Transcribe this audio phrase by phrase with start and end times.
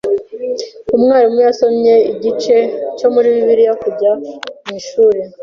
[0.95, 2.57] Umwarimu yasomye igice
[2.97, 4.11] cyo muri Bibiliya kijya
[4.63, 5.19] mu ishuri.